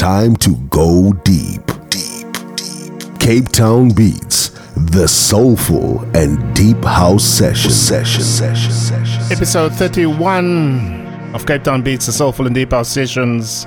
[0.00, 1.60] time to go deep.
[1.90, 3.20] Deep, deep.
[3.20, 7.70] Cape Town Beats, the soulful and deep house session.
[7.70, 9.22] Session, session, session.
[9.30, 13.66] Episode 31 of Cape Town Beats, the Soulful and Deep House Sessions.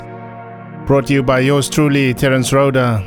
[0.88, 3.06] Brought to you by yours truly, Terence Rhoda.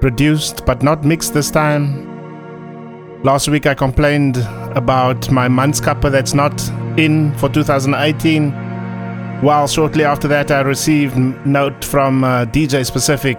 [0.00, 3.22] Produced but not mixed this time.
[3.22, 4.38] Last week I complained
[4.74, 6.60] about my month's cuppa that's not
[6.98, 8.65] in for 2018.
[9.42, 11.16] While shortly after that I received
[11.46, 13.38] note from uh, DJ Specific.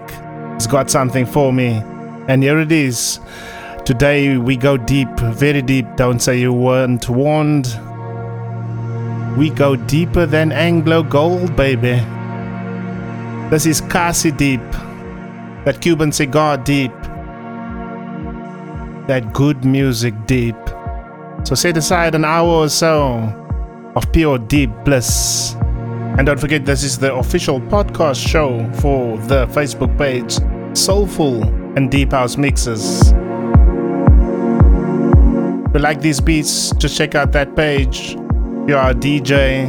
[0.54, 1.82] He's got something for me.
[2.28, 3.20] And here it is.
[3.84, 5.88] Today we go deep, very deep.
[5.96, 7.66] Don't say you weren't warned.
[9.38, 12.00] We go deeper than Anglo Gold, baby.
[13.50, 14.62] This is Kasi Deep,
[15.66, 16.92] that Cuban cigar deep,
[19.08, 20.58] that good music deep.
[21.44, 23.34] So set aside an hour or so
[23.96, 25.56] of pure deep bliss.
[26.18, 30.40] And don't forget, this is the official podcast show for the Facebook page
[30.76, 31.44] Soulful
[31.78, 33.12] and Deep House Mixes.
[35.68, 38.16] If you like these beats, just check out that page.
[38.16, 39.68] If you are a DJ,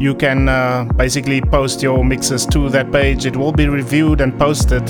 [0.00, 3.26] you can uh, basically post your mixes to that page.
[3.26, 4.88] It will be reviewed and posted.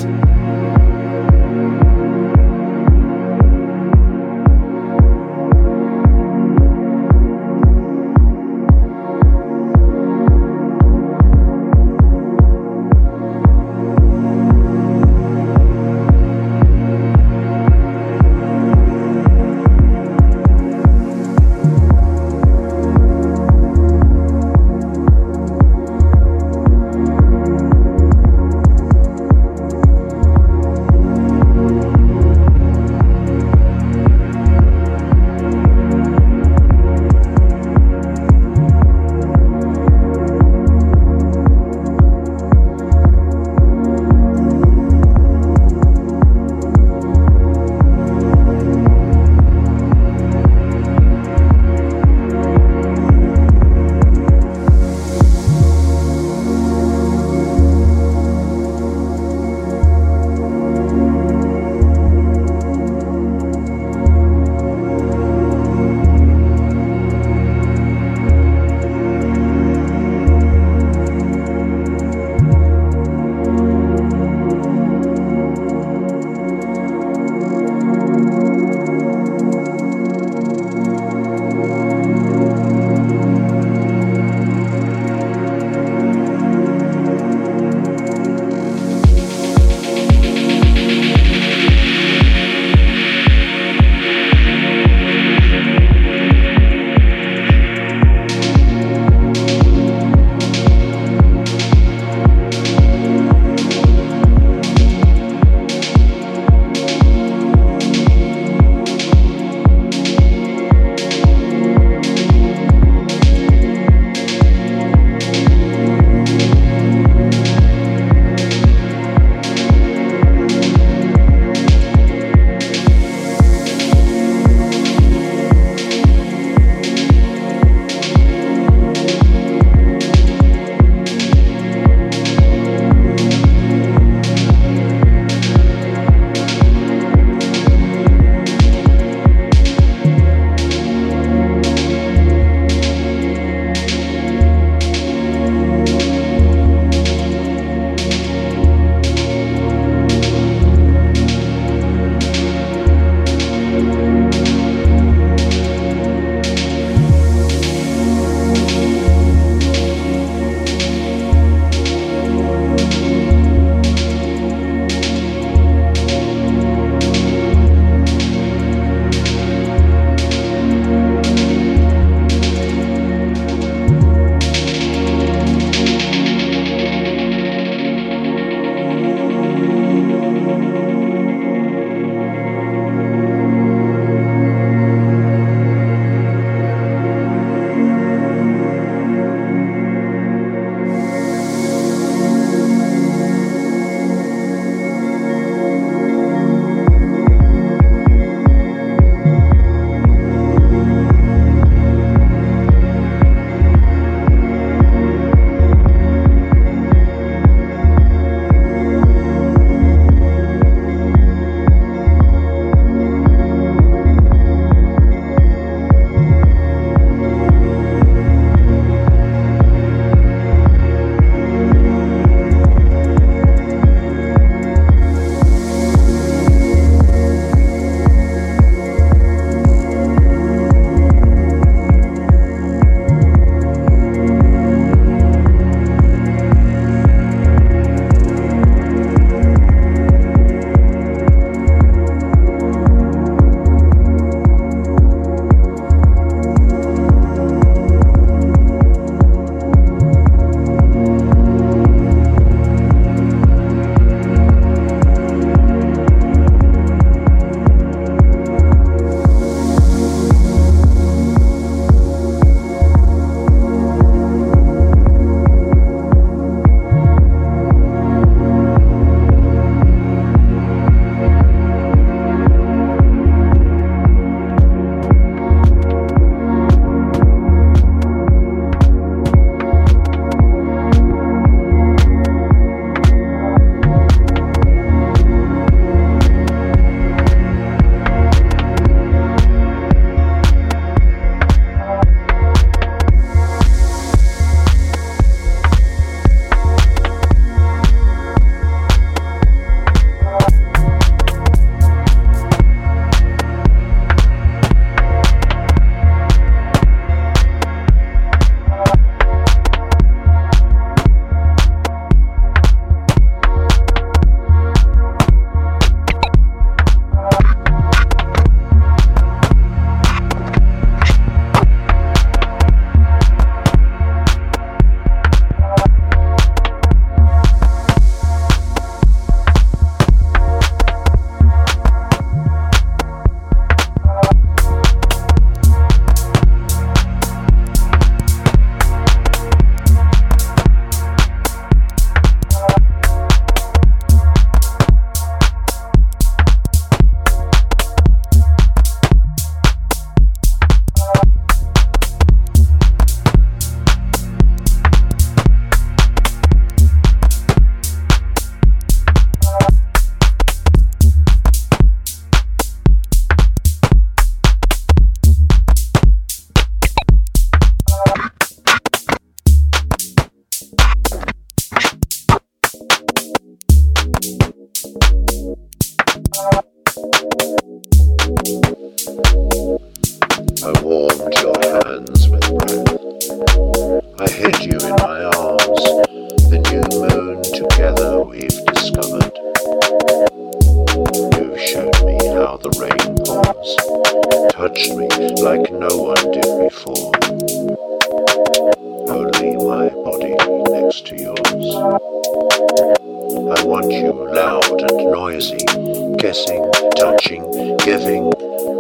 [407.39, 408.33] Giving.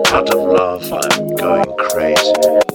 [0.08, 2.69] Out of love, I'm going crazy.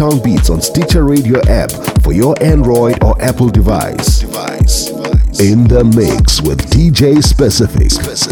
[0.00, 1.70] Subscribe Town Beats on Stitcher Radio app
[2.02, 4.20] for your Android or Apple device.
[4.20, 4.88] device.
[5.40, 7.90] In the mix with DJ Specific.
[7.90, 8.29] Specific.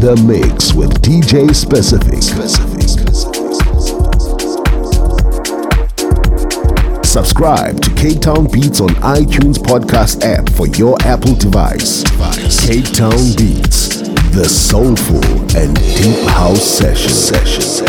[0.00, 2.22] The mix with DJ Specific.
[7.04, 12.02] Subscribe to Cape Town Beats on iTunes podcast app for your Apple device.
[12.66, 14.00] Cape Town Beats,
[14.32, 15.24] the soulful
[15.56, 17.86] and deep house session.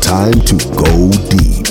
[0.00, 1.65] Time to go deep.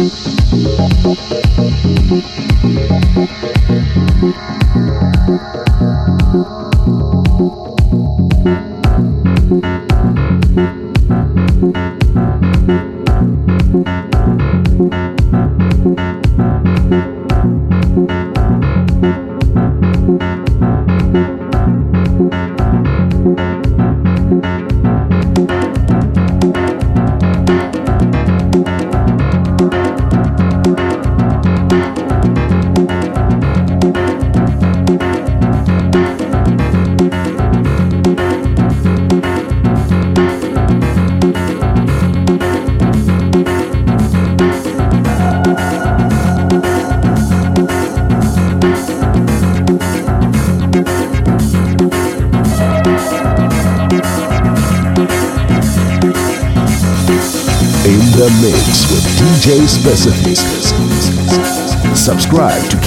[0.00, 1.20] Thank
[2.40, 2.49] you.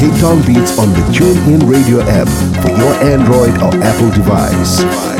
[0.04, 2.28] Cape Town Beats on the TuneIn Radio app
[2.62, 5.13] for your Android or Apple device.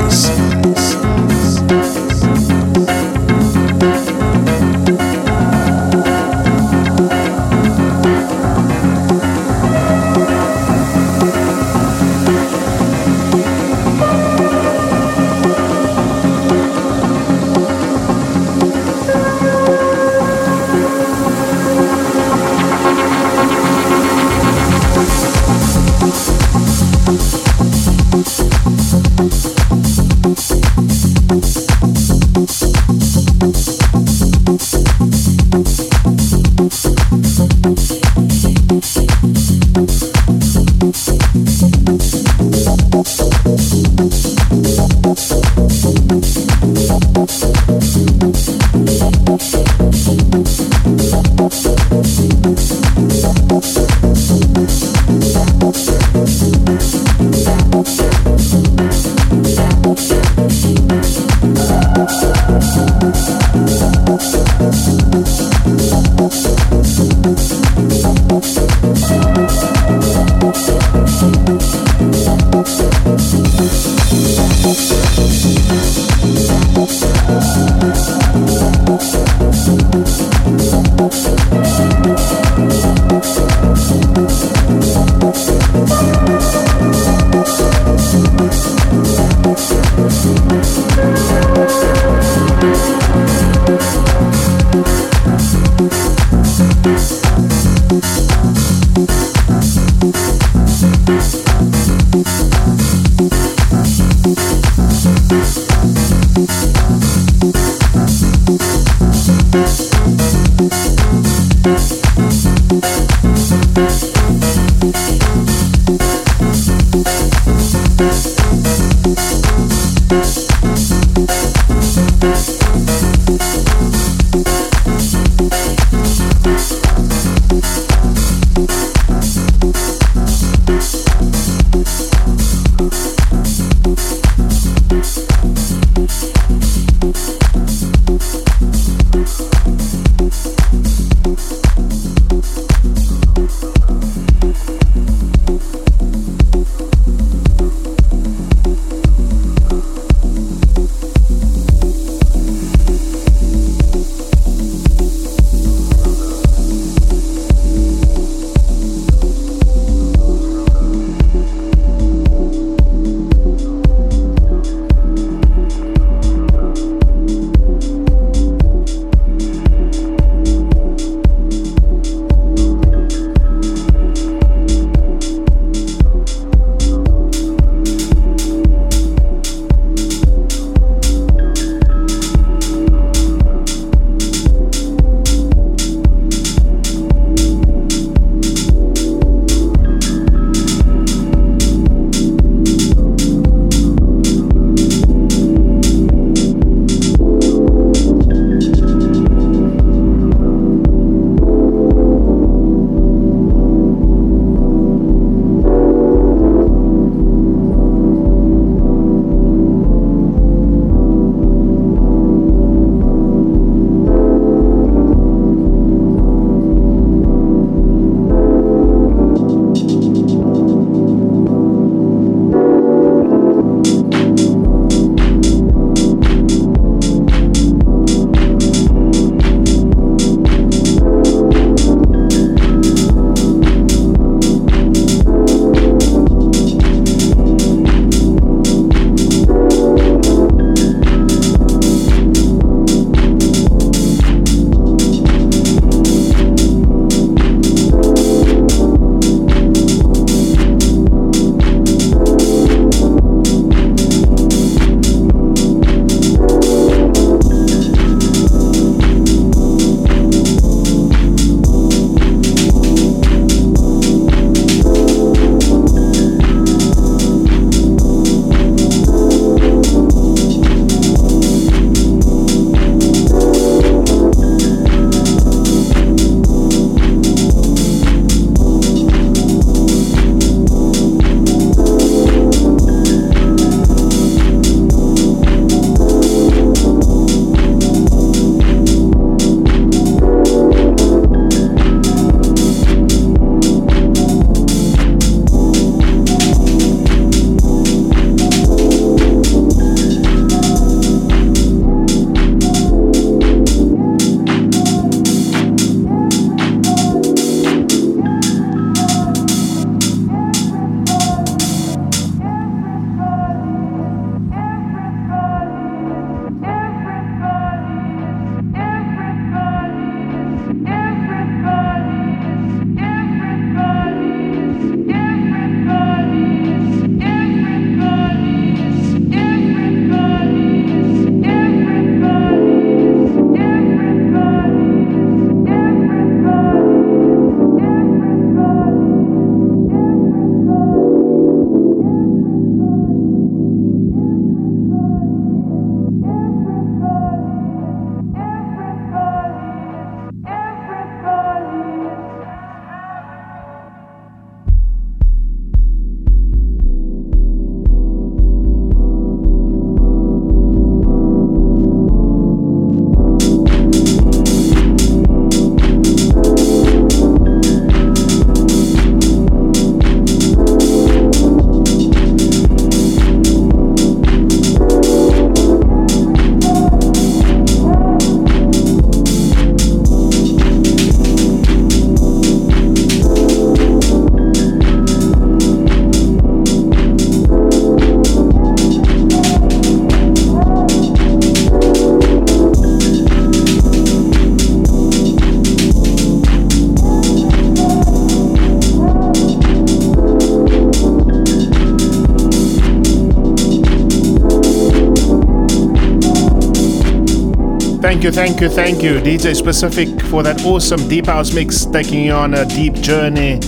[408.24, 412.24] Thank you, thank you, thank you, DJ Specific, for that awesome deep house mix, taking
[412.24, 413.60] you on a deep journey.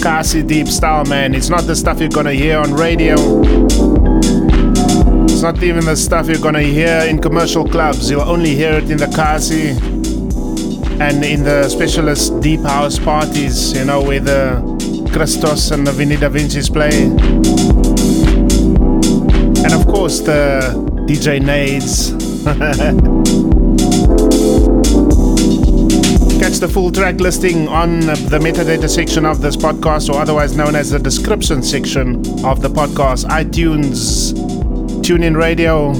[0.00, 1.34] Kasi deep style, man.
[1.34, 3.16] It's not the stuff you're gonna hear on radio.
[5.24, 8.10] It's not even the stuff you're gonna hear in commercial clubs.
[8.10, 9.76] You'll only hear it in the Kasi
[11.04, 14.56] and in the specialist deep house parties, you know, where the
[15.12, 17.12] Christos and the Vinny Da Vinci's play.
[19.62, 20.72] And of course, the
[21.04, 22.16] DJ Nades.
[26.58, 30.90] The full track listing on the metadata section of this podcast, or otherwise known as
[30.90, 34.32] the description section of the podcast, iTunes,
[35.02, 35.92] TuneIn Radio,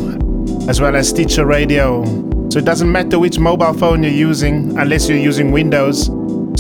[0.69, 2.05] as well as Stitcher Radio.
[2.51, 6.11] So it doesn't matter which mobile phone you're using, unless you're using Windows.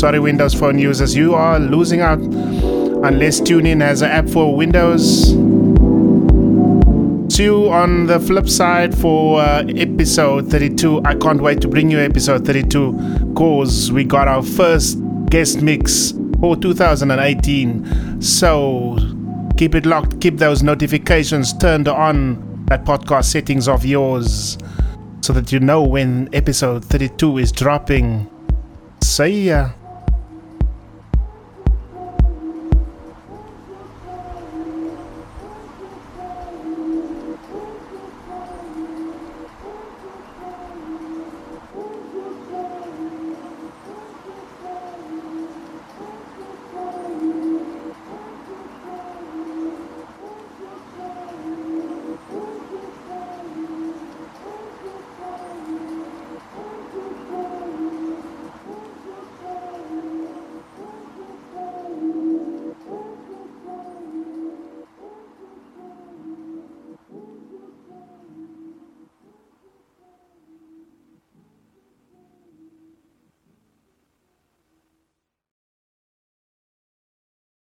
[0.00, 5.32] Sorry, Windows phone users, you are losing out unless TuneIn has an app for Windows
[7.38, 11.02] you on the flip side for uh, episode 32.
[11.04, 12.92] I can't wait to bring you episode 32
[13.32, 18.20] because we got our first guest mix for 2018.
[18.20, 18.98] So
[19.56, 24.58] keep it locked, keep those notifications turned on, that podcast settings of yours,
[25.20, 28.28] so that you know when episode 32 is dropping.
[29.02, 29.70] See ya.